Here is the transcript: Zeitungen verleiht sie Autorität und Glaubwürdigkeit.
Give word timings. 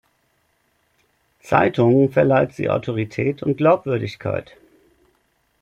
Zeitungen 1.41 2.11
verleiht 2.11 2.53
sie 2.55 2.71
Autorität 2.71 3.43
und 3.43 3.57
Glaubwürdigkeit. 3.57 4.57